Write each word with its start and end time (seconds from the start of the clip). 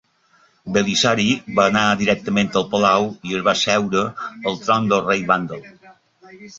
Belisari 0.77 1.25
va 1.59 1.65
anar 1.73 1.83
directament 2.01 2.51
al 2.63 2.67
palau 2.73 3.07
i 3.31 3.39
es 3.41 3.47
va 3.51 3.57
asseure 3.57 4.05
al 4.09 4.63
tron 4.67 4.93
del 4.95 5.09
rei 5.09 5.27
vàndal. 5.33 5.75